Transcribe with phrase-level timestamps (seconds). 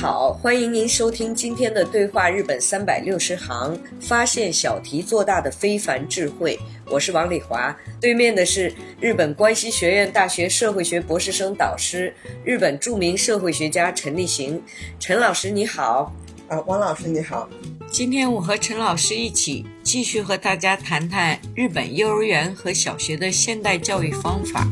[0.00, 6.56] 好，欢迎您收听今天的对话日本三百六十行，发现小题做大的非凡智慧。
[6.86, 14.62] 我是王丽华，对面的是日本关西学院大学社会学博士生导师、日本著名社会学家陈立行。
[15.00, 16.14] 陈老师你好，
[16.46, 17.48] 啊，王老师你好。
[17.90, 24.64] 今天我和陈老师一起继续和大家谈谈日本幼儿园和小学的现代教育方法。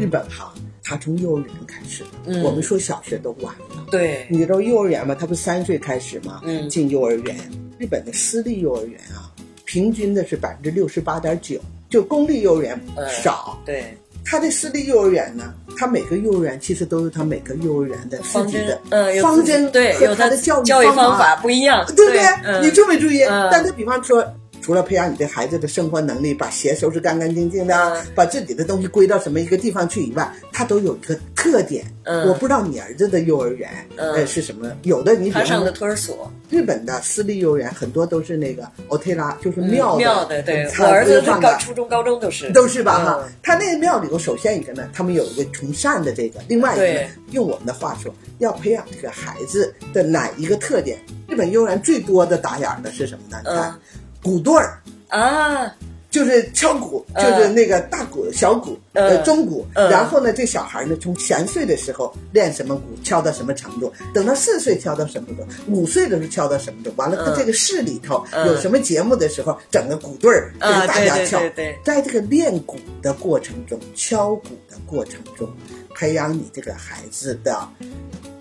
[0.00, 0.52] 日本哈。
[0.90, 2.02] 他从幼儿园开始，
[2.42, 3.86] 我们说小学都晚了。
[3.92, 5.14] 对，你知道幼儿园嘛？
[5.14, 6.40] 他不三岁开始吗？
[6.44, 7.36] 嗯，进幼儿园。
[7.78, 9.30] 日本的私立幼儿园啊，
[9.64, 12.76] 平均的是百分之六十八点九，就公立幼儿园
[13.08, 13.56] 少。
[13.64, 18.76] 对，他的私立幼儿园呢，他每个幼儿园其实都有他每个幼儿园的自己的
[19.22, 22.60] 方针，对，和他的教育教育方法不一样，对不对？
[22.62, 23.20] 你注没注意？
[23.48, 24.26] 但他比方说。
[24.60, 31.84] 除了培养你的孩子的生活能力，把鞋收拾干干净净的，把自己的东西归到什么一个地方去以外，它都有一个特点。
[32.04, 43.28] 嗯，我不知道你儿子的幼儿园呃是什么，有的你他上的托儿所，日本的私立幼儿园很多都是那个奥特拉就是庙庙的，对，我儿子高初中高中都是都是吧哈。
[43.42, 50.98] 他那个庙里头，首先一个呢，他们有一个从善的这个，另外一个用我们的话说，要培养这个孩子的哪一个特点？
[51.28, 53.38] 日本幼儿园最多的打眼的是什么呢？
[53.44, 53.78] 你看。
[54.22, 55.74] 鼓队儿啊，
[56.10, 59.66] 就是敲鼓，就是那个大鼓、小鼓、呃中鼓。
[59.74, 66.96] 然后呢，这小孩呢，从三岁的时候练什么鼓，敲到什么程度；等到四岁敲到什么程度，五岁的时候敲到什么程度。
[66.96, 71.40] 完了，他这个市里头有什么节目的时候，整个鼓队儿就是大家敲。
[71.84, 75.48] 在这个练鼓的过程中，敲鼓的过程中，
[75.94, 77.68] 培养你这个孩子的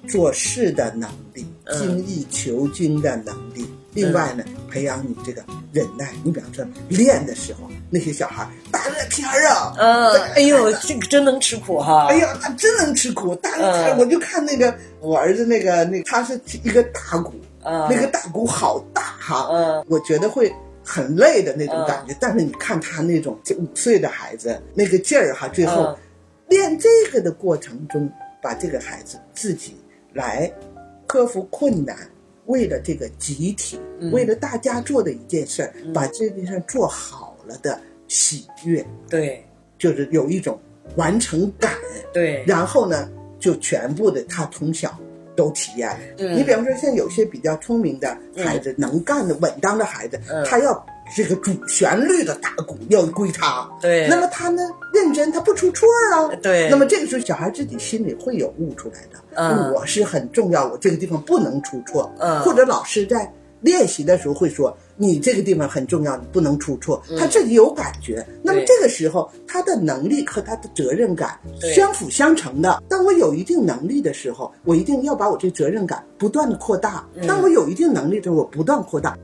[0.07, 3.65] 做事的能力、精益求精的能力。
[3.93, 5.41] 另外呢，培养你这个
[5.71, 6.13] 忍耐。
[6.23, 12.07] 你比方说练的时候，那些小孩大热天儿啊，嗯，哎呦， 这个真能吃苦哈！
[12.09, 13.35] 哎呀，他真能吃苦。
[13.35, 17.33] 大热天，我就看那个我儿子那个那，他是一个大鼓，
[17.63, 22.15] 那个大鼓好大哈，嗯，我觉得会很累的那种感觉。
[22.19, 25.97] 但是你看他那种五岁的孩子那个劲儿哈，最后
[26.47, 28.07] 练这个的过程中，
[28.41, 29.77] 把这个孩子自己
[30.13, 30.51] 来
[31.07, 31.97] 克服困难。
[32.49, 33.79] 为了这个集体，
[34.11, 39.45] 为了大家做的一件事儿，把这件事做好了的喜悦，对，
[39.77, 40.59] 就是有一种
[40.95, 41.73] 完成感，
[42.11, 42.43] 对。
[42.45, 44.97] 然后呢，就全部的他从小
[45.35, 45.95] 都体验。
[46.17, 50.85] 你比方说，像有些比较聪明的孩子，能干的、稳当的孩子，他要。
[51.15, 54.07] 这个主旋律的大鼓要归他，对。
[54.07, 54.61] 那么他呢，
[54.93, 56.69] 认真，他不出错啊，对。
[56.69, 59.19] 那么这个时候，小孩自己心里会有悟出来的。
[59.35, 62.11] 嗯，我是很重要，我这个地方不能出错。
[62.19, 62.41] 嗯。
[62.41, 63.31] 或者老师在
[63.61, 67.01] 练习的时候会说，你这个地方很重要，你不能出错。
[67.17, 68.25] 他自己有感觉。
[68.43, 71.37] 那么这个时候，他的能力和他的责任感
[71.75, 72.81] 相辅相成的。
[72.87, 77.05] 当我有一定能力的时候，我一定要把我这责任感不断的扩大。
[77.27, 79.17] 当我有一定能力的时候，我不断扩大。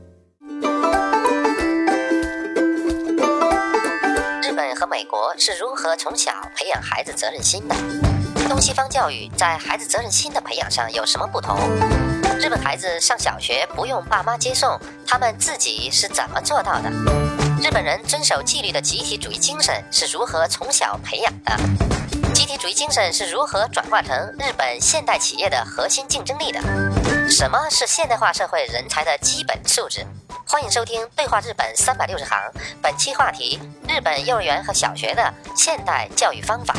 [4.96, 7.76] 美国是如何从小培养孩子责任心的？
[8.48, 11.54] 东西方教育在孩子责任心的培养上有什么不同？
[12.40, 16.90] 日本孩子上小学不用爸妈接送，他们自己是怎么做到的？
[17.62, 21.54] 日本人遵守纪律的集体主义精神是如何从小培养的？
[22.32, 26.58] 集体主义精神是如何转化成日本现代企业的核心竞争力的？
[27.28, 30.06] 什么是现代化社会人才的基本素质？
[30.48, 32.38] 欢迎收听《对话日本三百六十行》，
[32.80, 33.58] 本期话题：
[33.88, 36.72] 日本幼儿园和小学的现代教育方法。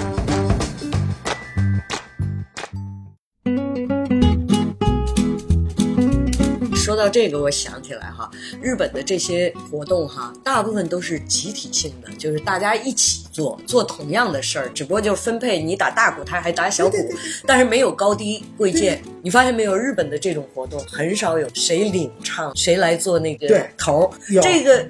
[6.97, 8.29] 到这个，我想起来哈，
[8.61, 16.97] 日本的这些活动哈，大部分都是集体性的，就是大家一起做，做同样的事儿，只不过就是分配你打大鼓，他还打小鼓，
[17.45, 19.01] 但是没有高低贵贱。
[19.21, 19.77] 你发现没有？
[19.77, 23.47] 日本的这种活动很少有谁领唱，谁来做那个
[23.77, 24.11] 头
[24.41, 24.85] 这个。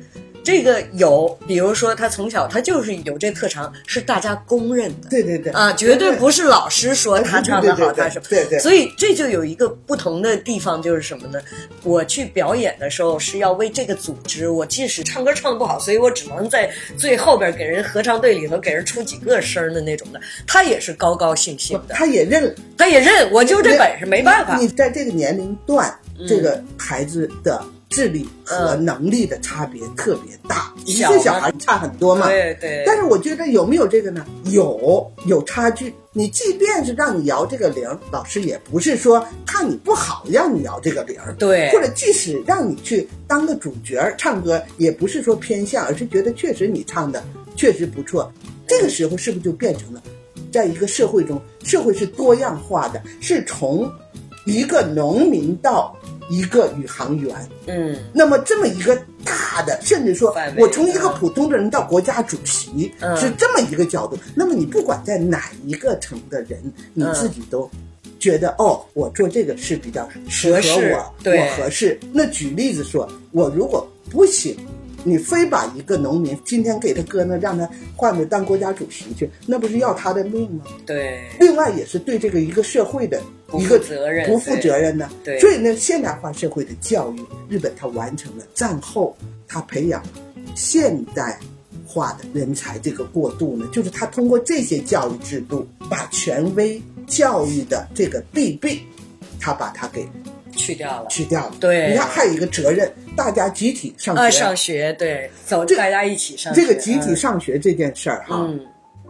[0.47, 5.09] 这个有，比如说他从小他就是有这特长，是大家公认的。
[5.09, 8.57] 对对对，啊，绝对不是老师说他唱的好，他 是对对。
[8.59, 11.41] 所以这就有一个不同的地方，就是什么呢？
[11.83, 24.55] 我去表演的时候是要为这个组织，我即使唱歌唱的不好，所以我只能在最后边给人合唱队里头给人出几个声的那种的，他也是高高兴兴的，他也认，他也认，我就这本事，没办法。
[24.55, 25.93] 你在这个年龄段，
[26.25, 27.61] 这个孩子的。
[27.89, 32.27] 智力和能力的差别特别大，一岁小孩差很多嘛。
[32.27, 32.83] 对对。
[32.85, 34.25] 但是我觉得有没有这个呢？
[34.45, 35.93] 有，有差距。
[36.11, 41.17] 你即便是让你摇这个铃，老师也不是说看你不好让你摇这个铃。
[41.37, 41.71] 对。
[41.71, 47.23] 或者即使让你去当个主角唱歌，也不是说偏向，而是觉得确实你唱的
[47.55, 48.31] 确实不错。
[48.67, 50.03] 这个时候是不是就变成了，
[50.51, 53.89] 在一个社会中，社会是多样化的，是从
[54.45, 55.95] 一个农民到。
[56.29, 57.35] 一个宇航员，
[57.67, 64.17] 嗯，那么这么一个大的，甚至说我从一个普通的人到国家主席，是这么一个角度。
[64.35, 66.61] 那么你不管在哪一个层的人，
[66.93, 67.69] 你自己都
[68.19, 70.59] 觉得哦，我做这个是比较适合
[70.91, 71.99] 我，我合适。
[72.11, 74.57] 那举例子说，我如果不行。
[75.07, 80.65] 你非把一个农民今天给他搁那，让他换着当国家主席去，那不是要他的命吗？
[80.85, 81.23] 对。
[81.39, 83.21] 另外也是对这个一个社会的
[83.53, 85.09] 一个责任，不负责任呢。
[85.23, 85.39] 对。
[85.39, 89.15] 所以呢，现代化社会的教育，日本它完成了战后
[89.47, 90.03] 它培养
[90.55, 91.39] 现代
[91.87, 98.77] 化的人才这个过渡呢，就是他通过这些教育制度，把权威教育的这个弊病，
[99.39, 100.05] 他把它给。
[100.57, 101.55] 去掉了，去掉了。
[101.59, 104.31] 对，你看还有一个责任，大家集体上学。
[104.31, 106.61] 上学，对，走，大家一起上学。
[106.61, 108.49] 这个集体上学这件事儿哈，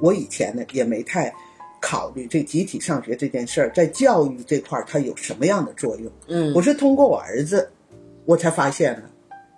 [0.01, 1.33] 我以前呢也没太
[1.81, 6.11] 考虑这集体上学这件事儿在教育这块儿它有什么样的作用。
[6.27, 7.67] 嗯，我是通过我儿子，
[8.25, 9.03] 我才发现了。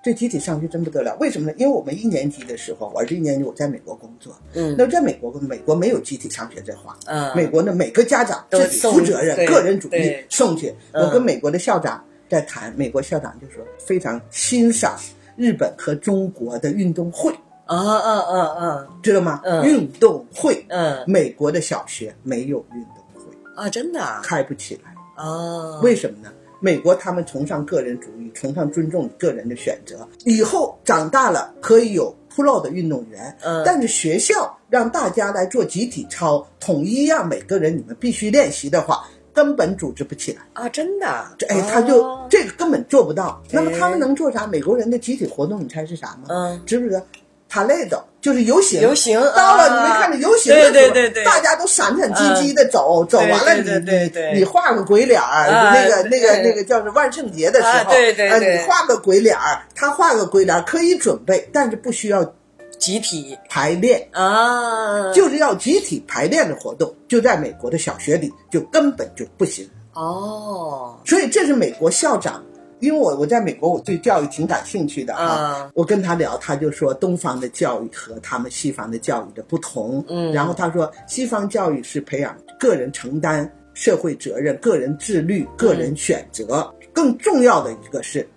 [0.01, 1.54] 这集体上学真不得了，为什么呢？
[1.57, 4.34] 因为我们一年级的时候，我儿子一年级，我在美国工作。
[4.54, 6.98] 嗯，那在美国，美国没有集体上学这话。
[7.06, 10.74] 嗯，美国呢，每个家长自己负责任，个人主义送去。
[10.94, 14.98] 我跟美国的校长在谈，美国校长就说非常欣赏
[15.36, 17.34] 日本和中国的运动会。
[17.66, 19.42] 啊啊啊啊，知道吗？
[19.66, 20.66] 运动会。
[20.69, 23.24] 嗯，美国的小学没有运动会
[23.57, 24.95] 啊，真的开不起来。
[25.22, 26.31] 哦，为什么呢？
[26.59, 30.07] 美国他们崇尚个人主义，崇尚尊重个人的选择。
[30.25, 39.03] 以后长大了可以有 pro 的运动员，嗯，但是学校让大家来做集体操，统一让每个人你们必须练习的话，
[39.33, 40.67] 根本组织不起来啊！
[40.69, 41.07] 真的，
[41.47, 43.41] 哎，他就这个根本做不到。
[43.51, 44.45] 那么他们能做啥？
[44.45, 46.27] 美国人的集体活动，你猜是啥吗？
[46.29, 47.01] 嗯，知不知道？
[47.47, 62.33] 他累的，就是游行，游行到了，你没看着游行的时候，大家都闪闪唧唧的走，走完了，你你你画个鬼脸儿，那个那个那个叫是万圣节的时候，对对对，你画个鬼脸儿，他画个鬼脸儿可以准备，但是不需要
[62.77, 72.44] 集体排练啊，就是要集体排练的活动，就在美国的小学里就根本就不行哦，所以这是美国校长。
[72.80, 75.70] 因为我我在美国，我对教育挺感兴趣的啊。
[75.74, 80.04] 我跟他聊，他就说东方的教育和他们西方的教育的不同。
[80.08, 86.74] 嗯，然后他说，西方教育是培养个人承担社会责任、个人自律、个人选择。
[86.92, 88.28] 更重要的一个是，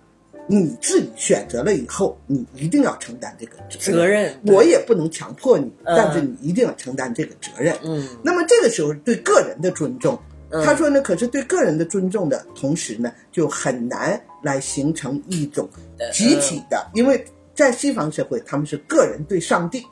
[0.47, 4.33] 你自己选择了以后，你一定要承担这个责任。
[4.45, 7.75] 我也不能强迫你，但是你一定要承担这个责任。
[7.83, 10.17] 嗯，那么这个时候对个人的尊重。
[10.63, 15.67] 他说呢，可是对个人的尊重的同时呢，就很难来形成一种
[16.11, 19.83] 集体的，因为在西方社会，他们是个人对上帝，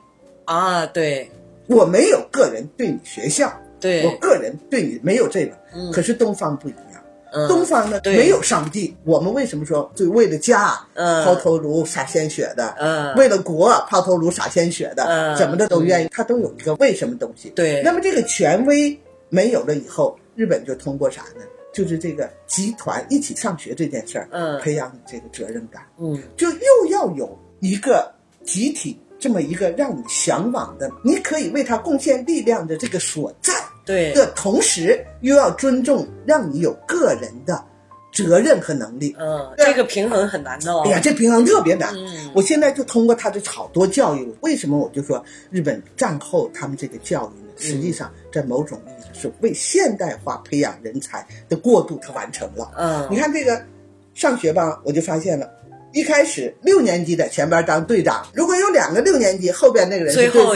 [0.44, 1.28] 啊，对，
[1.66, 4.06] 我没有个人对你学校，对。
[4.06, 5.56] 我个人对你没有这个，
[5.92, 20.16] 可是东方不一样，东方呢没有上帝，我们为什么说就为了家抛头颅洒鲜血的，嗯，为了国抛头颅洒鲜血的，怎么的都愿意，他都有一个为什么东西，对，那么这个权威没有了以后。
[20.34, 21.44] 日本就通过啥呢？
[21.72, 28.12] 就是这个集团一起上学这件事儿，嗯，培养你这个责任感，嗯，就又要有一个
[28.44, 33.54] 集体这么一个让你向往的，你可以为他贡献力量的这个所在，
[33.86, 37.64] 对的同时，又要尊重让你有个人的
[38.12, 40.82] 责任和能力，嗯，这个平衡很难的哦。
[40.84, 41.94] 哎呀，这平衡特别难。
[41.94, 47.41] 嗯，我现在就通过他的好多教育，为什么我就说日本战后他们这个教育呢？
[47.62, 52.70] 实际上在某种意义上是为现代化培养人才的过渡，它完成了。
[52.76, 53.62] 嗯，你看这个
[54.14, 55.48] 上学吧，我就发现了。
[55.94, 60.54] 一开始六年级在前边当队长，如果有两个六年级，后边那个人是队副，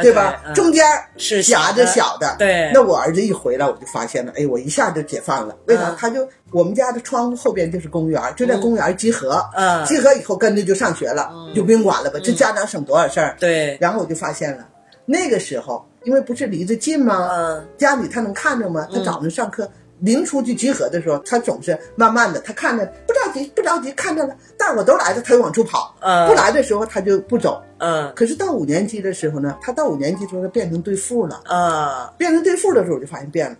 [0.00, 0.40] 对吧？
[0.54, 0.86] 中间
[1.16, 2.70] 是夹着小的，对。
[2.72, 5.56] 那我儿子一回来，我就发现了，哎，我一下就解放了。
[5.66, 5.90] 为啥？
[5.98, 12.20] 他就我们家的窗户后边就是公园，就在公园集合，嗯，集合以后跟着就上学了，就不用管了吧？
[12.22, 13.36] 这家长省多少事儿？
[13.40, 13.76] 对。
[13.80, 14.64] 然后我就发现了，
[15.04, 17.28] 那个时候因为不是离得近吗？
[17.30, 18.88] 嗯，家里他能看着吗？
[18.90, 19.70] 他早上上课。
[20.00, 25.92] 临出去集合的时候，他总是慢慢的，他看着不着急，不着急，看着了，大伙都来了，他就往出跑。
[25.98, 27.60] 嗯，不来的时候他就不走。
[27.78, 31.42] 嗯，可是到五年级的时候呢，他到五年级时候他变成对付了。
[31.46, 33.56] 啊，变成对付的时候我就发现变了。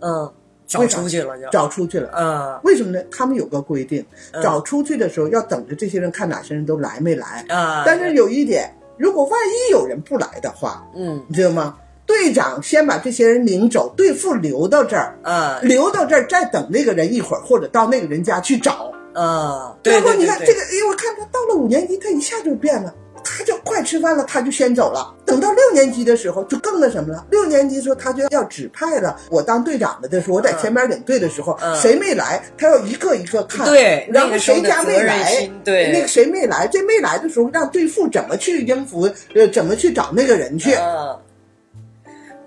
[0.00, 0.30] 嗯，
[0.66, 2.10] 找出去了就找出去了。
[2.14, 3.02] 嗯，为什么呢？
[3.10, 4.04] 他们有个规定，
[4.42, 7.44] 找出去的时候要等着这些人看哪些人都来没来。
[7.48, 11.78] 啊，但是有一点，如果万一有人不来的话，嗯，你知道吗？
[12.08, 19.76] 队长先把这些人领走，队副留到这儿，啊，留到这儿再等那个人一会儿，或者到那个人家去找，啊。
[19.84, 25.14] 然后你看这个，哎，我看他到了五年级，他一下就变了，他就快吃饭了，他就先走了。
[25.26, 27.26] 等到六年级的时候，就更那什么了。
[27.30, 29.14] 六年级的时候，他就要指派了。
[29.30, 33.66] 我当队长了的时候，我在前面领队的时候，谁没来，他要一个一个看。
[33.66, 39.02] 对，然后谁家没来，对，那个谁没来，这没来的时候，让队副怎么去应付，
[39.34, 40.74] 呃，怎么去找那个人去。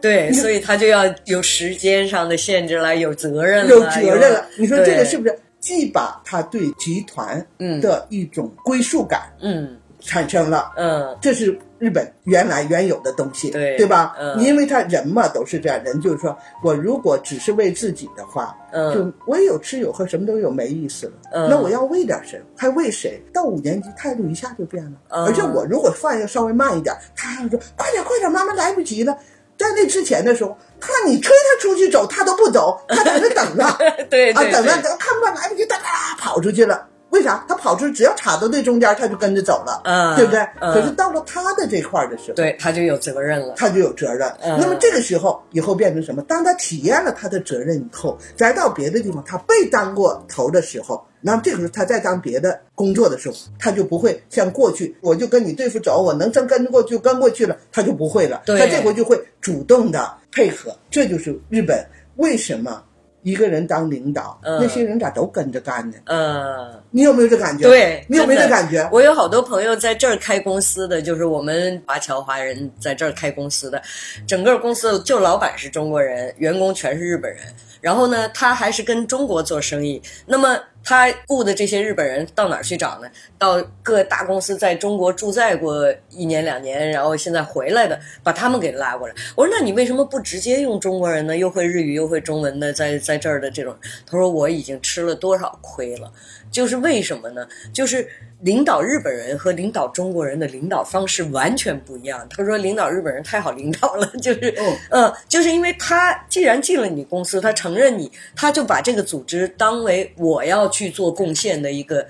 [0.01, 4.45] 对，所以他就要有时间上的限制了，有责任了，有责任了。
[4.57, 7.45] 你说这个是不是既把他对集团
[7.79, 14.15] 的一种归属感，嗯，产生了，嗯，这是日本原来原有的东西，对，对吧？
[14.19, 21.13] 嗯，因为他人嘛都是这样，人就是说我如果只是为自己的话，嗯，就我也有吃有喝，什么都有，没意思了。
[21.31, 22.41] 嗯，那我要为点谁？
[22.57, 23.21] 还为谁？
[23.31, 29.15] 到五年级态度一下就变了，而且我如果饭要稍微慢一点，他还说快点快点，妈妈来不及了。
[29.61, 33.77] 在那之前的时候，他你催他出去走，他都不走，他在那等着。
[34.09, 36.87] 对啊，等着，看不来不及，哒哒跑出去了。
[37.21, 37.45] 为啥？
[37.47, 40.45] 他跑出去，只要插到那中间，他就跟着走了，嗯，对不对？
[40.59, 44.31] 可是到了他的这块的时候，对他就有责任了，他就有责任。
[44.41, 46.21] 那么这个时候以后变成什么？
[46.23, 51.05] 当他体验了他的责任以后，再到别的地方，他被当过头的时候。
[51.23, 58.41] 那么这个时候，他再当别的工作的时候，他就不会像过去，我就跟你对付走，我能真跟过去跟过去了，他就不会了。
[58.47, 60.75] 他这回就会主动的配合。
[60.89, 61.85] 这就是日本
[62.15, 62.83] 为什么
[63.23, 65.97] 一个人当领导，那些人咋都跟着干呢？
[66.05, 67.63] 嗯，你有没有这感觉？
[67.63, 68.87] 对，你有没有这感觉？
[68.91, 73.81] 我有好多朋友在这儿开公司的，就是我们华侨华人在这儿开公司的，
[74.27, 77.41] 整个公司就老板是中国人，员工全是日本人。
[77.79, 79.99] 然后呢，他还是跟中国做生意。
[80.27, 83.07] 那么他雇的这些日本人到哪儿去找呢？
[83.37, 89.13] 到各大公司在中国驻在过一年两年，然后现在回来的，把他们给拉过来。
[89.35, 91.37] 我说：“那你为什么不直接用中国人呢？
[91.37, 96.11] 又会日语又会中文的，在在这儿的这种？”他说：“我已经吃了多少亏了。”
[96.51, 97.47] 就是为什么呢？
[97.73, 98.07] 就是
[98.41, 102.27] 领导日本人和领导中国人的领导方式完全不一样。
[102.29, 104.53] 他说领导日本人太好领导了， 就是
[104.89, 112.05] 嗯，就是因为他既然进了你公司，他承认你，他就把这个组织当为我要去做贡献的一个。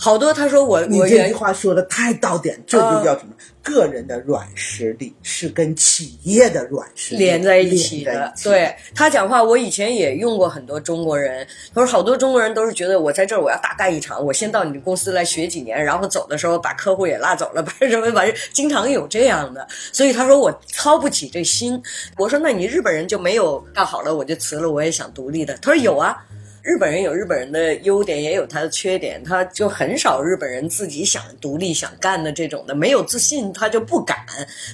[0.00, 3.34] 好多他说我，你这句话说的太到点，这就叫什么？
[3.64, 8.32] 个人的软实力是跟企业的软实力连在一起的。
[8.42, 11.46] 对他讲话，我以前也用过很多中国人。
[11.74, 19.66] 他说好多中国人都是觉得我在这儿我要大干一场，我先到你的公司来学几年，然后走的时候把客户也拉走了， 把什么把经常有这样的。
[19.92, 21.82] 所以他说我操不起这心。
[22.16, 25.54] 我说那你日本人就没有干好了我就辞了，我也想独立的。
[25.60, 26.24] 他说有啊。
[26.68, 29.24] 日本人有日本人的优点，也有他的缺点。
[29.24, 34.18] 他就很少日本人自己想独立、想干的这种的，没有自信，他就不敢。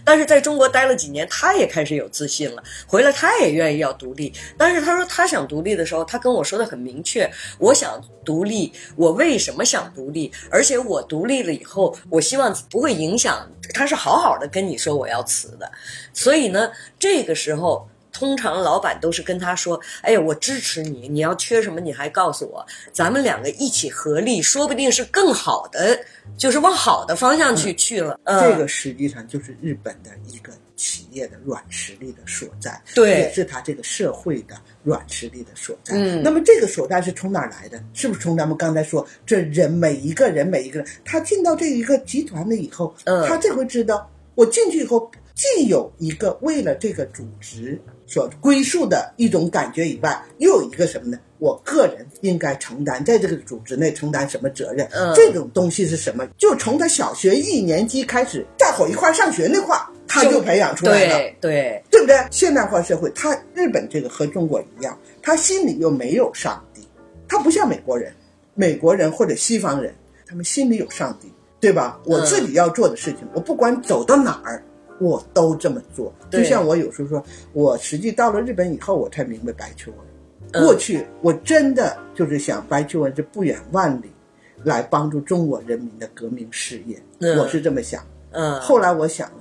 [0.04, 2.60] 但是在中国待了几年，他也开始有自信了。
[2.84, 4.32] 回来他也愿意要独立。
[4.58, 10.32] 但是他说他想独立的时候，他跟我说的很明确：我想独立，我为什么想独立？
[10.50, 13.48] 而且我独立了以后，我希望不会影响。
[13.72, 15.70] 他是好好的跟你说我要辞的。
[16.12, 17.88] 所以呢，这个时候。
[18.14, 25.99] 通常老板都是跟他说：“哎呀，我支持你，你要缺什么你还告诉我，咱们两个一起合力，说不定是更好的，
[26.38, 34.54] 就是往好的方向去去了。”这个实际上就是日本的一个企业的软实力的所在，对，也是他这个社会的
[34.85, 35.94] 软实力的所在。
[35.97, 37.83] 嗯，那么这个所在是从哪儿来的？
[37.92, 47.80] 是不是从咱们刚才说，这人每一个人每一个人，他进到这一个集团了以后，嗯，他这回知道，我进去以后，既有一个为了这个组织。
[48.06, 51.18] 所归宿的一种感觉以外，又有一个什么呢？
[51.38, 54.87] 我个人应该承担在这个组织内承担什么责任？
[54.92, 56.26] 嗯，这种东西是什么？
[56.38, 61.16] 就从他小学一年级开始，大伙一块上学那块，他就培养出来了。
[61.16, 62.16] 对对，对不对？
[62.30, 66.80] 现代化社会，他日本这个和中国一样，他心里又没有上帝，
[67.28, 68.12] 他不像美国人。
[68.56, 69.92] 美国人或者西方人，
[70.25, 71.26] 他们心里有上帝，
[71.58, 71.99] 对吧？
[72.04, 74.62] 我自己要做的事情，我不管走到哪儿，
[75.00, 76.12] 我都这么做。
[76.30, 80.62] 就像我有时候说，我实际到了日本以后，我才明白白求恩。
[80.62, 84.12] 过去我真的就是想白求恩是不远万里
[84.62, 86.96] 来帮助中国人民的革命事业，
[87.36, 88.04] 我是这么想。
[88.30, 89.36] 嗯，后来我想了，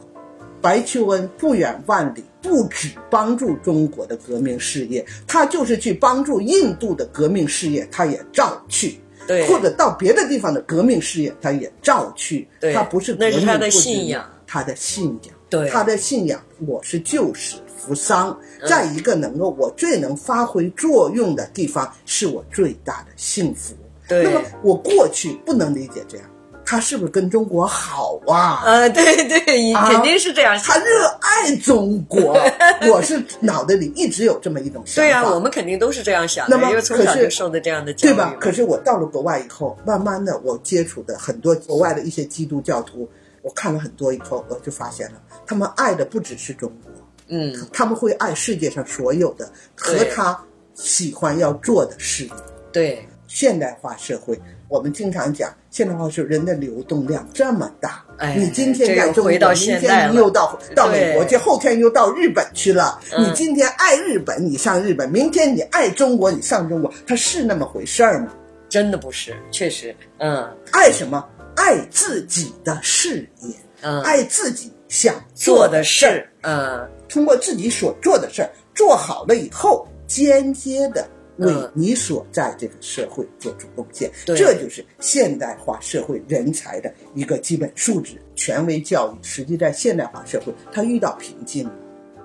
[0.59, 8.99] 白求恩不远万里，不止帮助中国的革命事业，他就是去帮助印度的革命事业，他也照去。
[9.25, 12.47] 对，或者到别的地方的革命事业，他也照去。
[12.59, 15.32] 对，他不是那是他的信仰，他的信仰。
[15.53, 18.35] 对，他的信仰，我是救死扶伤，
[18.67, 23.75] 再一个能够我最能发挥作用的地方，是我最大的幸福。
[24.07, 26.25] 对，那么我过去不能理解这样。
[26.65, 28.63] 他是不是跟中国好啊？
[28.65, 30.57] 呃，对对，肯定是这样。
[30.59, 32.35] 他热爱中国，
[32.89, 35.01] 我是脑袋里一直有这么一种想法。
[35.03, 38.33] 对啊，我们肯定都是这样想的，因为从小就受的这样的教育，对吧？
[38.39, 43.07] 可是我到了国外以后，慢慢的，我接触的很多国外的一些基督教徒，
[43.43, 46.91] 我看了很多以后，我就发现了，他们爱的不只是中国，
[47.27, 50.35] 嗯，他们会爱世界上所有的和他
[50.73, 52.27] 喜欢要做的事。
[52.71, 54.39] 对，现代化社会。
[54.69, 62.99] 我们经常讲，现代化是人的流动量这么大，哎，你今天在中国，明天你又到到美国去，后天又到日本去了。
[63.19, 66.91] 你今天爱日本，你上日本；明天你爱中国，你上中国。
[67.05, 68.33] 它是那么回事儿吗？
[68.67, 71.23] 真的不是，确实，嗯，爱什么？
[71.55, 81.07] 爱自己的事业，嗯，爱自己想做的事儿，嗯，通过自己所做的事儿做好了以后，间接的。
[81.37, 88.21] 为你所在这个社会做出贡献，这就是现代化社会人才的一个基本素质。
[88.35, 91.73] 权威教育实际在现代化社会，它遇到瓶颈了。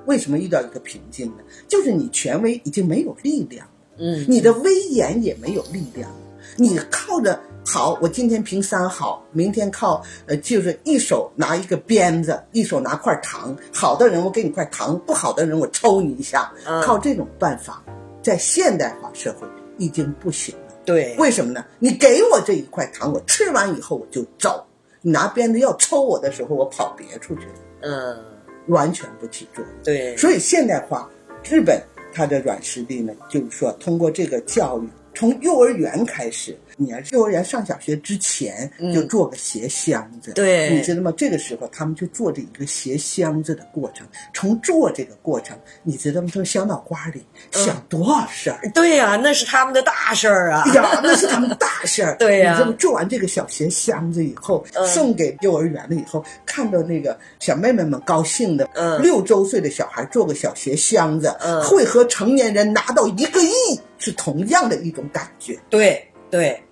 [0.04, 1.42] 为什么遇到一个瓶颈呢？
[1.66, 3.66] 就是你权威已经没有力量，
[3.96, 6.14] 嗯，你的威严也没有力量。
[6.56, 7.40] 你靠着
[7.70, 13.54] 好，我今天评三好，明天靠呃，就是一手拿一个鞭子，一手拿块糖。
[13.74, 16.50] 好的人我给你块糖，不好的人我抽你一下。
[16.82, 17.84] 靠这种办法。
[18.22, 19.46] 在现代化社会
[19.76, 21.62] 已经不行了，对，为什么呢？
[21.78, 24.64] 你给我这一块糖，我吃完以后我就走。
[25.02, 27.52] 你拿鞭子要抽我的时候，我跑别处去了，
[27.82, 28.24] 嗯，
[28.68, 29.74] 完全不起作用。
[29.84, 31.06] 对，所以现代化，
[31.44, 31.78] 日本
[32.14, 36.56] 它的软实力呢，就是说通过这个教育，从幼儿园开始。
[36.80, 41.12] 你要幼儿园上小学之前就做个鞋箱子，对，你知道吗？
[41.16, 44.06] 这个时候他们就做这一个鞋箱子的过程。
[44.32, 46.28] 从做这个过程，你知道吗？
[46.32, 48.60] 从小脑瓜里想多少事儿？
[48.72, 50.64] 对呀，那是他们的大事儿啊！
[50.72, 52.16] 呀，那是他们的大事儿。
[52.20, 65.58] 对呀，你这么做完这个小鞋箱子以后，送给幼儿园了以后，看到那个小妹妹们高兴的，嗯，六周岁的小孩做个小鞋箱子，嗯，会和成年人拿到一个亿是同样的一种感觉。
[65.68, 66.62] 对对。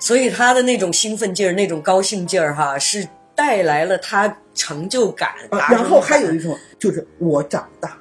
[0.00, 5.30] 所以他的那种兴奋劲儿、那种高兴劲儿，哈，是带来了他成就感。
[5.50, 7.96] 然后还有一种，就是我长大，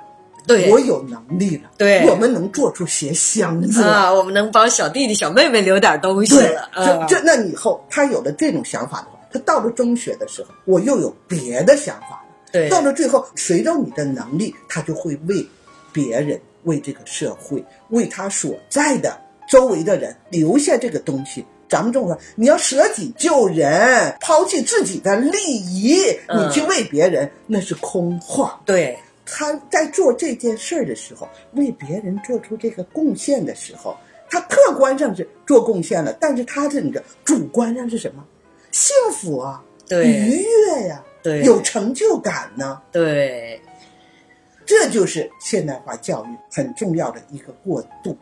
[0.47, 6.69] 对，我有能力了，对，我们能做出些箱子啊，我们能帮小弟弟、小妹妹留点东西了。
[6.75, 12.35] 这这，那以后他有了这种想法的话，他到了中学的时候，我又有别的想法了。
[12.51, 15.45] 对，到了最后，随着你的能力，他就会为
[15.93, 19.15] 别人、为这个社会、为他所在的
[19.47, 21.45] 周围的人留下这个东西。
[21.69, 28.59] 咱们中国，你要舍己救人，抛弃自己的利益，你去为别人，那是空话。
[28.65, 33.95] 对，他在做这件事儿的时候，为别人做出这个贡献的时候，
[34.29, 38.25] 他客观上是做贡献了，但是他这个主观上是什么？
[38.71, 42.81] 幸福啊，对，愉悦呀，对，有成就感呢。
[42.91, 43.61] 对，
[44.65, 48.17] 这就是现代化教育很重要的一个过渡。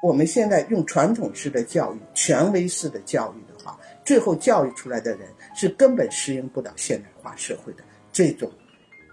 [0.00, 8.50] 我们现在用传统式的教育、权威式的教育的话，最后教育出来的人是根本适应不了现代化社会的这种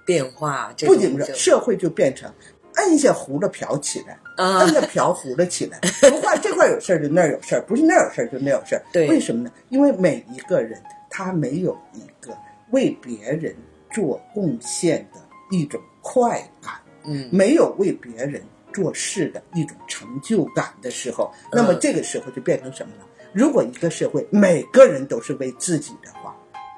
[0.05, 0.73] 变化。
[0.79, 2.31] 不仅是社会就变成
[2.75, 5.77] 摁下胡了瓢起来，摁下瓢胡了起来，
[6.09, 8.81] 不怕 这块有事儿就那儿有事儿，不是那儿有事儿就那儿有事儿。
[8.93, 9.51] 对，为什么呢？
[9.67, 12.33] 因为每一个人他没有一个
[12.71, 13.53] 为别人
[13.91, 15.19] 做贡献的
[15.51, 18.41] 一种快感，嗯，没有为别人。
[18.77, 23.05] 做事的一种成就感的时候，那么这个时候就变成什么了？
[23.33, 26.35] 如果一个社会每个人都是为自己的话，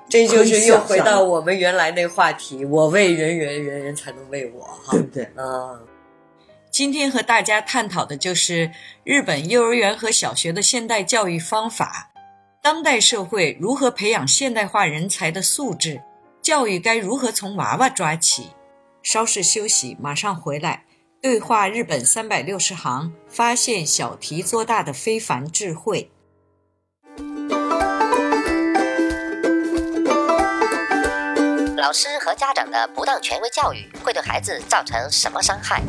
[0.08, 5.30] 这就是又回到我们原来那话题：我为人人，人人才能为我，对不对？
[5.36, 5.86] 嗯。
[6.72, 8.72] 今天和大家探讨的就是
[9.04, 12.10] 日本幼儿园和小学的现代教育方法，
[12.62, 16.02] 当代社会如何培养现代化人才的素质，
[16.42, 18.50] 教育该如何从娃娃抓起。
[19.02, 20.84] 稍事休息，马上回来。
[21.22, 26.10] 对话日本三百六十行发现小题做大的非凡智慧。
[31.76, 35.82] 老师和家长的不当权威教育会对孩子造成什么伤害？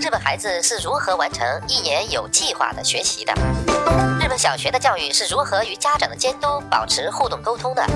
[0.00, 3.34] 日本孩子是如何完成一年有计划的学习的？
[4.18, 7.86] 日本小学的教育是如何与家长的监督保持互动沟通的？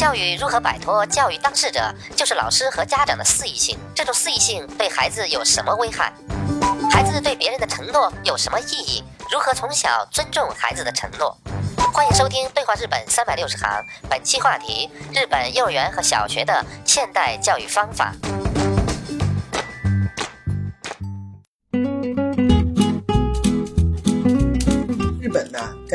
[0.00, 3.78] 教育如何摆脱教育当事者就是老师和家长的肆意性？
[3.94, 6.10] 这种肆意性对孩子有什么危害？
[6.90, 9.04] 孩子对别人的承诺有什么意义？
[9.30, 11.36] 如何从小尊重孩子的承诺？
[11.92, 13.68] 欢迎收听《对话日本三百六十行》，
[14.08, 18.14] 本期话题：日本幼儿园和小学的现代教育方法。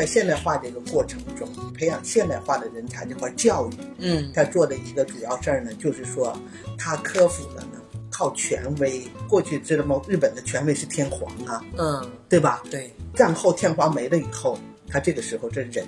[0.06, 6.34] 现代化这个过程中，培养现代化的人才这块教育，嗯，他做的一个主要事儿呢，就是说
[6.78, 9.02] 他克服了呢靠权威。
[9.28, 10.00] 过去知道吗？
[10.08, 12.62] 日本的权威是天皇啊，嗯，对吧？
[12.70, 14.58] 对，战后天皇没了以后。
[14.88, 15.84] 他这个时候，这人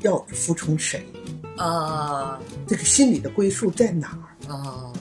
[0.00, 1.00] 要服从谁
[1.56, 2.40] 啊？
[2.66, 4.92] 这个心理的归宿在哪儿啊？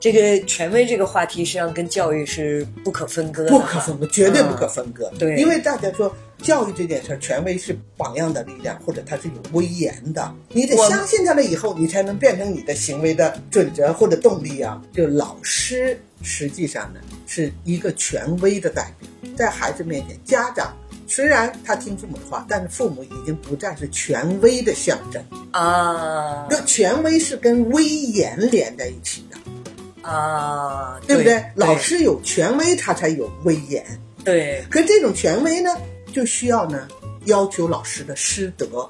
[0.00, 5.10] 这个权威这个话题实际上跟教育是不可分割的，不可分割，绝对不可分割。
[5.16, 6.12] 对，因为大家说
[6.42, 14.82] 教育这件事儿，权威是榜样的力量，或者它是有威严的，你得相信他了以后，你才能变成你的行为的准则或者动力啊。
[14.92, 20.76] 就老师实际上呢是一个权威的代表，在孩子面前，家长。
[21.08, 26.46] 虽然他听父母的话，但是父母已经不再是权威的象征啊。
[26.48, 31.44] 那权威是跟威严连在一起的啊，对不对？
[31.54, 33.84] 老师有权威，他才有威严。
[34.24, 34.64] 对。
[34.70, 35.76] 可这种权威呢，
[36.12, 36.86] 就需要呢
[37.24, 38.88] 要求老师的师德。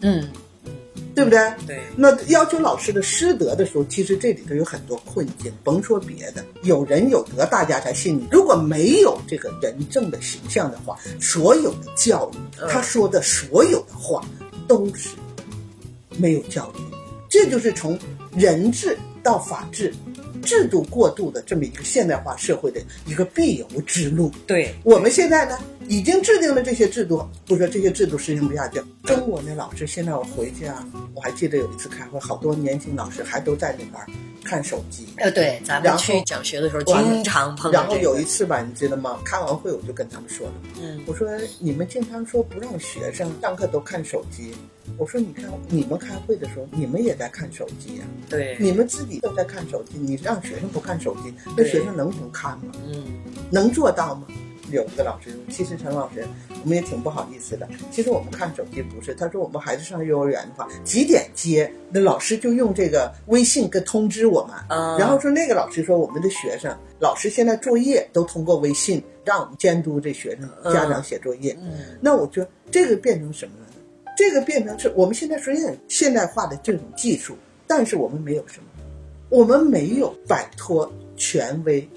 [0.00, 0.28] 嗯。
[1.14, 1.52] 对不对？
[1.66, 5.52] 对，那要求老师的师德的时候，其实这里头有很多困境。
[5.64, 8.28] 甭说别的，有人有德，大家才信你。
[8.30, 14.24] 如果没有这个人正的形象的话，所有的教育，他说的所有的话，
[14.68, 15.08] 都是
[16.18, 16.80] 没有教育。
[17.28, 17.98] 这就是从
[18.36, 19.92] 人治到法治。
[20.40, 24.30] 制度过渡的这么一个现代化社会的一个必由之路。
[24.46, 25.58] 对我们现在呢，
[25.88, 28.80] 已经制定了这些制度，不说这些制度实行不下去。
[29.04, 35.06] 中国那老师，现在我回去啊，我还记得有一次开会，好多年轻老师还都在那边看手机。
[35.16, 39.18] 呃，对，咱们去讲学的时候经常碰到然后有一次吧，你知道吗？
[39.24, 44.54] 开完会我就跟他们说了，嗯，我说你们经常说不让学生上课都看手机。
[44.96, 48.04] 我说，你看你们开会的时候，你们也在看手机呀？
[48.28, 52.72] 对，你们自己都在看手机，你让学生不看手机，那学生能不看吗？
[52.86, 53.04] 嗯，
[53.50, 54.26] 能做到吗？
[54.70, 56.26] 有一个老师，其实陈老师，
[56.62, 57.68] 我们也挺不好意思的。
[57.90, 64.56] 其实我们看手机不是，他说我们孩子上幼儿园的话，几点接，那老师就用这个微信跟通知我们。
[64.98, 71.56] 然后说那个老师说，我们的学生，老师现在作业都通过微信，让我们监督这学生家长写作业。
[71.60, 73.66] 嗯，那我觉得这个变成什么了？
[74.16, 78.66] 这个变成是我们现在虽然现代化的这种技术，但是我们没有什么，
[79.28, 81.88] 我们没有摆脱权威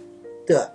[0.45, 0.71] 的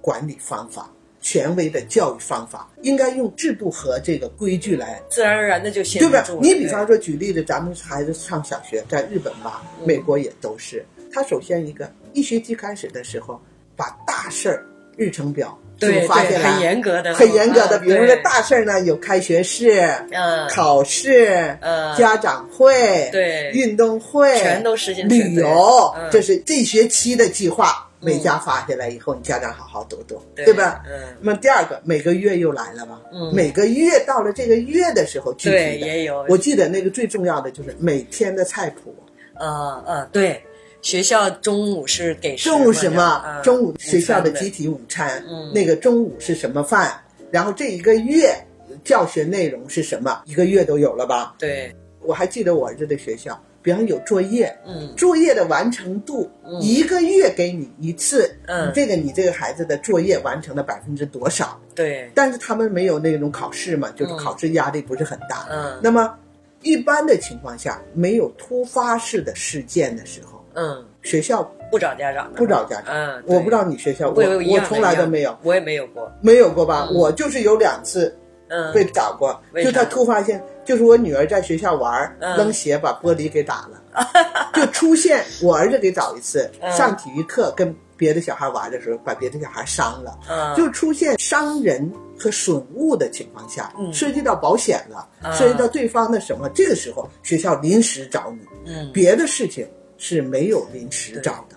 [0.00, 0.88] 管理方法，
[1.24, 6.22] 权威的教育方法，应该用制度和这个规矩来自然而然的就行对吧？
[6.42, 13.40] 你比方说举例子，咱们孩子上小学，在日本吧，美国也都是，他首先一个一学期开始的时候，
[13.74, 14.66] 把大事儿
[14.98, 15.58] 日程表。
[15.76, 17.80] 对，发现很严格的，很严格的。
[17.80, 25.08] 比如说大事儿呢，有开学式、嗯，考试、嗯，家长会、对，运动会，全都实行。
[25.08, 30.82] 旅游，这是这学期的计划，每家发下来以后，你家长好好读读，对吧？
[30.86, 31.16] 嗯。
[31.20, 33.00] 那么第二个，每个月又来了吧？
[33.12, 33.34] 嗯。
[33.34, 36.24] 每个月到了这个月的时候，具体的也有。
[36.28, 38.94] 我记得那个最重要的就是每天的菜谱。
[39.34, 40.42] 啊啊，对。
[40.82, 43.40] 学校中午是给中午什么？
[43.42, 46.92] 中午学校的集体午餐，那个中午是什么饭？
[47.30, 48.36] 然后这一个月
[48.84, 50.20] 教学内容是什么？
[50.26, 51.36] 一个月都有了吧？
[51.38, 61.58] 对，我还记得我儿子的学校，比方有作业，嗯，作业的完成度，一个月给你一次，嗯，这个你这个孩子的作业完成了百分之多少？
[61.74, 66.14] 对，但是他们没有那种考试嘛，就是考试压力不是很大，嗯，那么
[66.60, 70.44] 一般的情况下，没有突发式的事件的时候。
[70.56, 72.94] 嗯，学校不找家长，不找家长。
[72.94, 76.88] 嗯，我不知道你学校，我我从来都没有，我也没有过，没有过吧？
[76.92, 78.14] 我就是有两次，
[78.48, 83.82] 嗯，被找过，就他突发性，就是我女儿在学校玩，扔鞋把玻璃给打了，
[84.54, 90.18] 就出现我儿子给找一次，上体育课跟别的小孩玩的时候，把别的小孩伤了，
[90.56, 99.66] 就出现伤人和损物的情况下，涉及到保险了，涉及到对方的什么，这个时候学校临时找你，嗯，别的事情。
[99.96, 101.56] 是没有临时找的，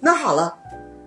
[0.00, 0.58] 那好了，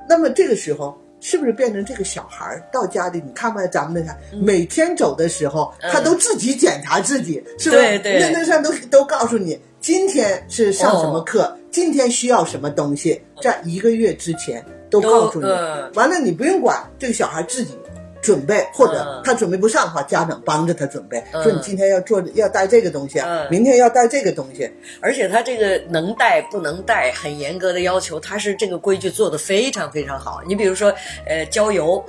[0.08, 3.22] 那么这个时候是不是变成这个小孩到家里？
[3.26, 7.82] 你看看咱们那啥，每天走的时候，他都自己检查自己，是不是？
[7.82, 8.20] 对对。
[8.20, 15.48] 那那上都都告诉你，今天是上什么课，今天需要什么东西，在一个月之前都告诉你。
[15.94, 17.78] 完了，你不用管这个小孩自己。
[18.22, 21.24] 准备，或者他准备不上的话，家长帮着他准备。
[21.32, 24.70] 说你今天要做，要带这个东西，明天要带这个东西。
[25.02, 30.42] 而且他这个能带不能带，很严格的要求，他是这个规矩做的非常非常好。
[30.48, 30.94] 你比如说，
[31.26, 32.04] 呃，郊游。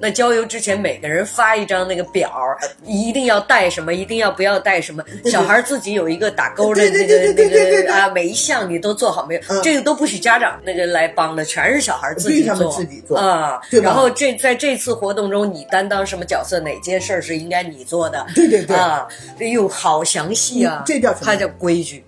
[0.00, 2.30] 那郊游之前，每个人发一张那个表，
[2.84, 5.02] 一定要带什么，一定要不要带什么。
[5.24, 9.62] 小孩自己有一个打勾的那个那个啊，每一项你都做好没有？
[9.62, 12.70] 这个都不许家长那个来帮的，全是小孩自己做。
[12.72, 13.60] 自己做啊。
[13.70, 16.58] 然后这在这次活动中，你担当什么角色？
[16.58, 18.26] 哪件事儿是应该你做的？
[18.34, 19.06] 对对对啊！
[19.38, 20.82] 哎呦，好详细啊！
[20.84, 21.26] 这叫什么？
[21.26, 22.04] 它叫规矩。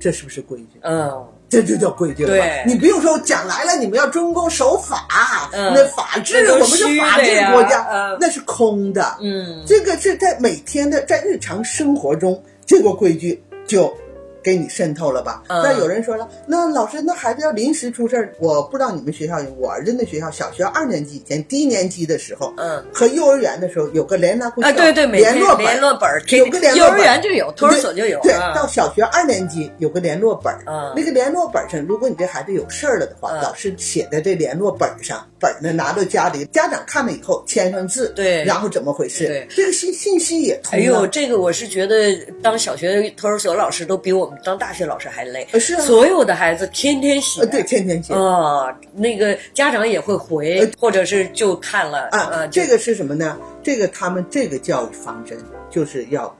[0.00, 0.80] 这是不是规矩？
[0.82, 1.26] 嗯。
[1.50, 2.44] 这就叫规矩了。
[2.66, 5.06] 你不用说讲来了，你们要遵公守法，
[5.52, 9.16] 那法治，我们是法治国家，那是空的。
[9.20, 13.94] 嗯，这个是在每天的在日常生活中，这个规矩就。
[14.42, 15.42] 给你渗透了吧？
[15.48, 39.26] 那有人说了，那老师，那孩子要临时出事儿，我不知道你们学校，我儿子那学校小学二年级以前低年级的时候，嗯，和幼儿园的时候有个联络啊，对对，联络本，联络本，有个联络本，幼儿园就有，托儿所就有，对，到小学二年级有个联络本，嗯，那个联络本上，如果你这孩子有事儿了的话，老师写在这联络本上，本呢拿到家里，家长看了以后签上字，对，然后怎么回事？
[39.26, 40.78] 对，这个信信息也通。
[40.78, 45.18] 哎呦，这个我是觉得当小学托儿所老师都比我们当大学老师还。
[45.18, 48.72] 还累，是啊，所有的孩子天天写，对，天天写啊。
[48.94, 52.46] 那个家长也会回，或者是就看了啊。
[52.46, 53.36] 这个是什么呢？
[53.64, 55.36] 这个他们这个教育方针
[55.68, 56.32] 就是要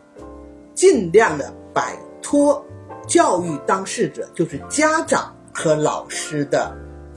[0.77, 2.64] 尽量的摆脱
[3.09, 6.72] 教育当事者，就是家长和老师的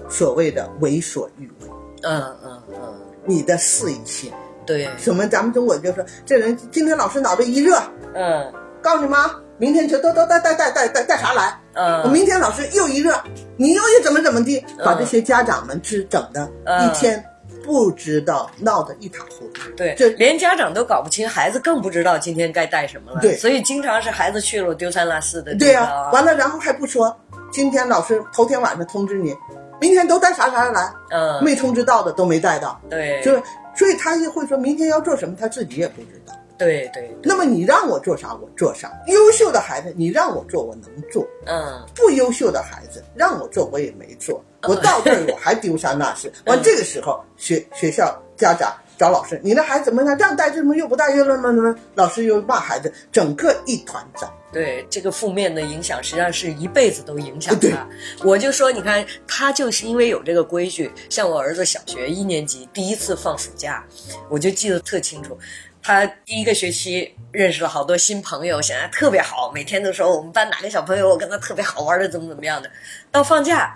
[0.09, 1.69] 所谓的为所欲为。
[2.01, 4.31] 嗯嗯嗯，你的肆意性，
[4.65, 5.27] 对，什么？
[5.27, 7.79] 咱们中国就说这人今天老师脑袋一热，
[8.15, 9.29] 嗯，告诉你妈。
[9.61, 11.55] 明天就都都带带带带带带啥来？
[11.73, 13.15] 嗯，我明天老师又一热，
[13.57, 16.49] 你又一怎么怎么地，把这些家长们是整的，
[16.83, 17.23] 一天
[17.63, 19.69] 不知道闹得一塌糊涂。
[19.77, 23.19] 对，这连家长都搞不清，孩子更不知道今天该带什么了。
[23.21, 25.53] 对，所以经常是孩子去了丢三落四的。
[25.53, 27.15] 对呀，完了然后还不说，
[27.51, 29.31] 今天老师头天晚上通知你，
[29.79, 30.91] 明天都带啥啥来？
[31.11, 32.81] 嗯，没通知到的都没带到。
[32.89, 33.43] 对，就是
[33.75, 36.33] 所以他就会说明天要做什么，他自己也不知道。
[36.65, 38.91] 对对，那么你让我做啥，我做啥。
[39.07, 41.25] 优秀的孩子，你让我做，我能做。
[41.47, 44.43] 嗯，不优秀的孩子，让我做，我也没做。
[44.63, 46.31] 我到这儿我还丢三落四。
[46.45, 50.15] 完这个时候，学学校家长找老师，你那孩子怎么样？
[50.19, 51.09] 让带怎么又不带？
[51.15, 51.75] 又怎么怎么？
[51.95, 54.31] 老师又骂孩子，整个一团糟。
[54.53, 57.87] 对这个负面的影响，实际上是一辈子都影响他。
[58.23, 60.91] 我就说，你看他就是因为有这个规矩。
[61.09, 63.83] 像我儿子小学一年级第一次放暑假，
[64.29, 65.35] 我就记得特清楚。
[65.83, 72.69] 他第一个学期认识了好多新朋友，现在特别好，每天都说我们班哪个小朋友我跟他特别好玩的，怎么怎么样的。
[73.11, 73.75] 到放假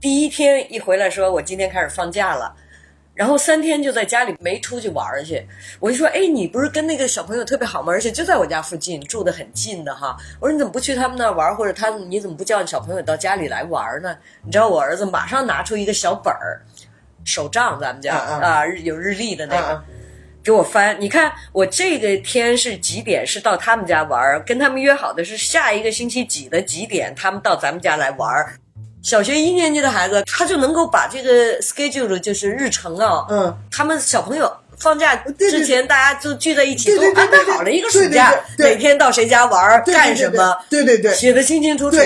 [0.00, 2.54] 第一天一回来，说我今天开始放假了，
[3.14, 5.46] 然后三天就在家里没出去玩去。
[5.78, 7.92] 我就说，哎，你不是跟那个小朋友特别好吗？
[7.92, 10.16] 而且就在我家附近，住的很近的哈。
[10.40, 14.16] 我说你怎么不去他们那玩，或者他你怎么不叫你小朋友到家里来玩呢？
[14.42, 16.62] 你知道我儿子马上拿出一个小本儿，
[17.24, 19.84] 手账，咱们家啊，有日历的那个。
[20.44, 23.26] 给我翻，你看我这个天是几点？
[23.26, 28.28] 是到他们家玩，跟他们约好的是下一个星期几的几点，他们到咱们家来玩。
[29.02, 41.98] 小学一年级的孩子，他就能够把这个 schedule 就是日程啊，嗯，他们小朋友放假之前，大家就聚在一起，都安排好了一个暑假，每天到谁家玩，干什么，对对对，写的清清楚楚。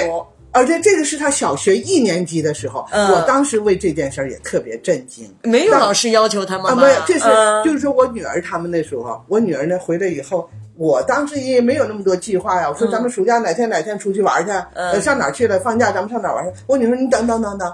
[0.50, 5.32] 而且这个是他小学一年级的时候，我当时为这件事儿也特别震惊。
[5.42, 6.70] 没有老师要求他吗？
[6.70, 7.26] 啊，没有，这是
[7.64, 12.68] 就是说我女儿他们那时候，我女儿呢回来以后，我当时也没有那么多计划呀。
[12.68, 15.58] 我说咱们暑假哪天哪天出去玩去，上哪去了？
[15.60, 16.52] 放假咱们上哪玩去？
[16.66, 17.72] 我女儿说你等等等等。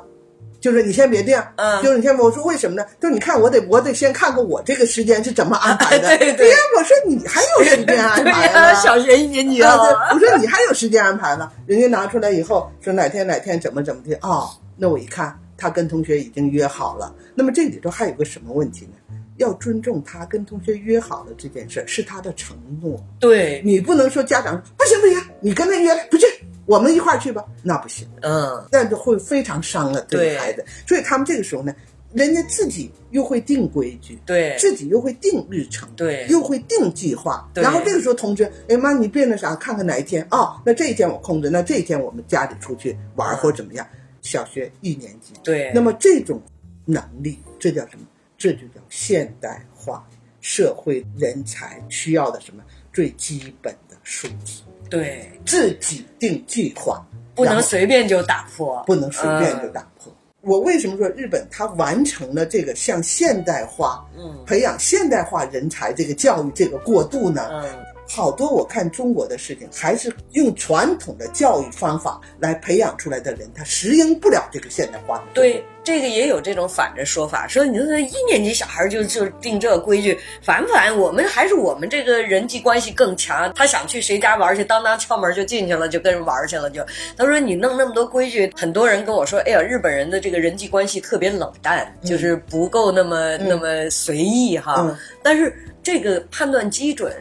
[0.64, 2.16] 就是你先别定，嗯，就是你先。
[2.16, 2.87] 我说为什么呢？
[2.98, 6.16] 就是你看，我得我得先看看我这个时间是怎么安排的。
[6.16, 6.48] 对对。
[6.48, 8.74] 呀，我说你还有时间安排呢。
[8.81, 9.77] 小学一年级啊。
[10.11, 11.53] 我说你还有时间安排呢。
[11.66, 14.48] 人家拿出来以后说哪天哪天怎么怎么的啊？
[14.79, 17.14] 那我一看，他跟同学已经约好了。
[17.35, 19.18] 那么这里头还有个什么问题呢？
[19.37, 22.98] 要尊重他跟同学约好了这件事是他的承诺。
[23.20, 23.61] 对。
[23.66, 26.27] 你不能说家长不行不行，你跟他约不去。
[26.66, 30.64] 我们一块儿去吧，那不行，嗯，那就会非常伤了这个孩子。
[30.87, 31.74] 所以他们这个时候呢，
[32.12, 37.48] 人家自己又会定规矩，对，自己又会定日程，对，又会定计划。
[37.55, 39.55] 然后这个时候通知，哎妈，你变了啥？
[39.57, 40.61] 看看哪一天啊？
[40.64, 43.87] 那这一天我空着，那这一天我们家里出去玩或怎么样？
[44.22, 45.70] 小学一年级，对。
[45.74, 46.40] 那么这种
[46.87, 48.07] 能力，这叫什么？
[48.38, 50.07] 这就叫现代化
[50.40, 54.62] 社会人才需要的什么最基本的素质？
[54.88, 55.31] 对。
[55.44, 60.12] 自己定计划，不能随便就打破，不能随便就打破。
[60.40, 67.49] 我为什么说日本它完成了这个向现代化、嗯，培养现代化人才这个教育这个过渡呢？
[67.51, 67.64] 嗯。
[68.09, 75.23] 好多我看中国的事情，还是用传统的教育方法来培养出来的人，他适应不了这个现代化。
[75.33, 80.97] 对，这个也有这种反着说法，说你说一年级小孩就就定这个规矩，反不反？
[80.97, 86.71] 我们还是我们这个人际关系更强，他想去谁家玩去，当当敲门就进去了，就跟人玩去了。
[86.71, 86.85] 就
[87.17, 94.97] 他说你弄那么多规矩，很多人跟我说，哎呀，日本人的这个人际关系特别冷淡，就是不够那么那么随意哈。
[95.23, 97.12] 但是这个判断基准。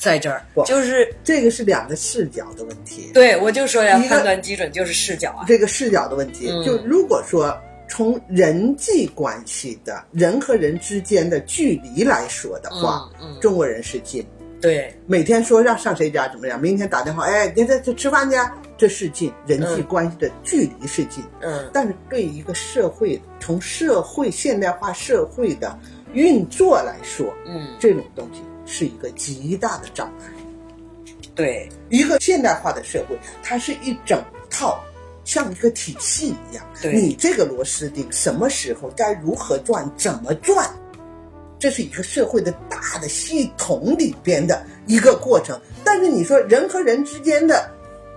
[0.00, 3.10] 在这儿，就是这个是两个视角的问题。
[3.12, 5.44] 对，我就说呀，判断基准就是视角啊。
[5.46, 7.54] 这个视角的问题，就如果说
[7.86, 13.10] 从人际关系的人和人之间的距离来说的话，
[13.42, 14.26] 中国人是近。
[14.58, 18.36] 对，每天说让上谁家怎么样，明天打电话，哎，你在这吃饭去，
[18.78, 21.22] 这是近，人际关系的距离是近。
[21.40, 25.78] 嗯，但是对一个社会，从社会现代化社会的
[26.12, 28.42] 运作来说，嗯，这种东西。
[28.70, 30.26] 是一个极大的障碍。
[31.34, 34.78] 对一个现代化的社会，它是一整套，
[35.24, 36.64] 像一个体系一样。
[36.92, 40.68] 你这个螺丝钉什么时候该如何转，怎么转，
[41.58, 45.58] 这是一个社会的大的系统里边的一个过程。
[45.82, 47.70] 但是你说人和人之间的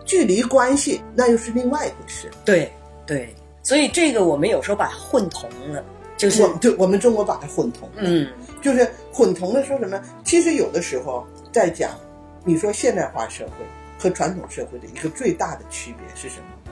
[0.05, 2.29] 距离关系，那又是另外一回事。
[2.43, 2.69] 对
[3.05, 5.83] 对，所以这个我们有时候把它混同了，
[6.23, 7.89] 就是对，我们中国把它混同。
[7.97, 8.27] 嗯。
[8.62, 10.01] 就是混同的说什么？
[10.23, 11.99] 其实有的时候在讲，
[12.45, 13.65] 你说现代化社会
[13.99, 16.71] 和传统社会的一个最大的区别是什么？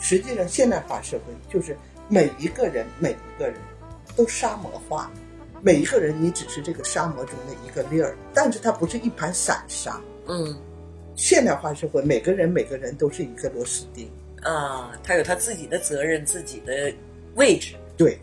[0.00, 1.76] 实际上，现代化社会就是
[2.08, 3.56] 每一个人每一个人
[4.16, 5.10] 都沙漠化，
[5.60, 10.00] 每一个人你只是这个沙漠中的一个粒儿，但是它不是一盘散沙。
[10.28, 10.56] 嗯，
[11.14, 14.10] 现代化社会每个人每个人都是一个螺丝钉
[14.42, 16.90] 啊，他有他自己的责任，自己的
[17.34, 17.74] 位置。
[17.98, 18.18] 对。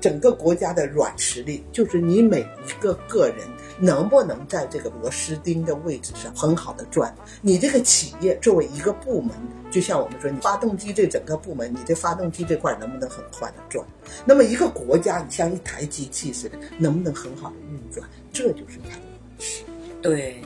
[0.00, 3.38] 整个国家的软实力，就是你每一个个人
[3.78, 7.14] 能不能在这个螺丝钉的位置上很好的转。
[7.42, 9.30] 你这个企业作为一个部门，
[9.70, 13.84] 就像我们说，你发动机这整个部门，你这发动机这块能不能很快的转？
[14.24, 18.08] 那么一个国家，你像一台机器似的，能不能很好的运转？
[18.32, 19.02] 这就是它的
[19.36, 19.62] 本事。
[20.02, 20.36] 对。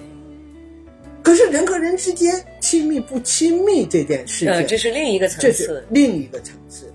[1.23, 6.92] 可是人和人之间亲密不亲密这件事情，这是另一个层次，另一个层次。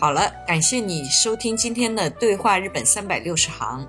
[0.00, 3.84] 好了，感谢你收听今天的对话日本三百六十行。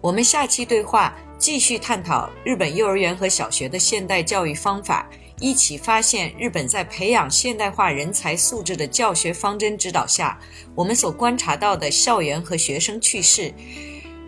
[0.00, 5.06] 我们下期对话继续探讨日本幼儿园和小学的现代教育方法，
[5.38, 10.40] 一起发现日本在培养现代化人才素质的教学方针指导下，
[10.74, 13.52] 我们所观察到的校园和学生趣事，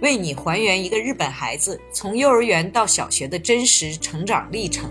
[0.02, 4.90] 为你还原一个日本孩子从幼儿园到小学的真实成长历程。